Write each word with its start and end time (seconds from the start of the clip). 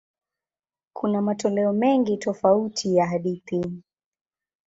Kuna 0.93 1.21
matoleo 1.21 1.73
mengi 1.73 2.17
tofauti 2.17 2.95
ya 2.95 3.05
hadithi. 3.05 3.71